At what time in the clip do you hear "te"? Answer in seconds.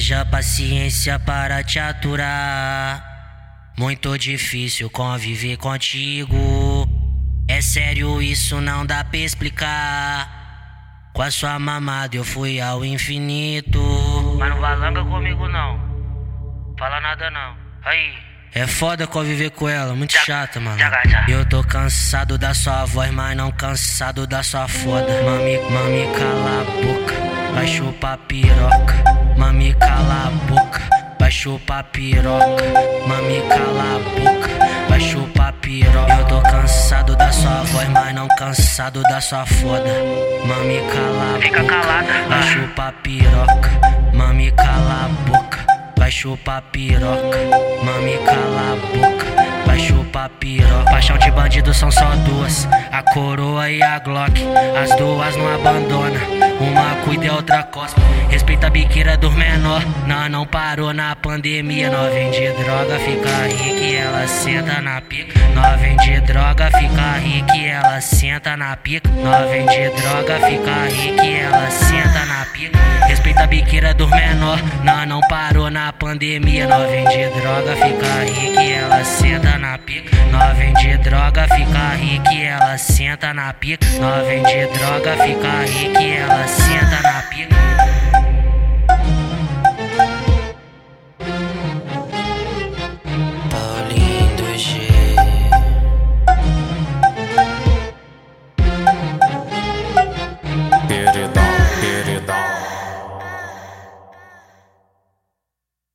1.62-1.78